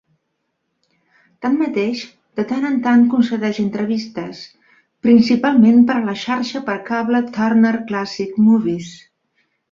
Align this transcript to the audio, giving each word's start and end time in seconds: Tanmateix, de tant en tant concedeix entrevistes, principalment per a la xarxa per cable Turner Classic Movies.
Tanmateix, 1.45 1.99
de 2.39 2.45
tant 2.51 2.63
en 2.69 2.77
tant 2.87 3.03
concedeix 3.11 3.59
entrevistes, 3.63 4.39
principalment 5.07 5.83
per 5.91 5.97
a 5.99 6.01
la 6.07 6.15
xarxa 6.21 6.61
per 6.71 6.77
cable 6.87 7.21
Turner 7.37 7.75
Classic 7.93 8.33
Movies. 8.47 8.89